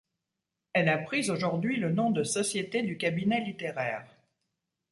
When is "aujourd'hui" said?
1.29-1.77